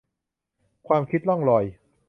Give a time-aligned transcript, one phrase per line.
[0.87, 1.63] ความคิดล่องลอย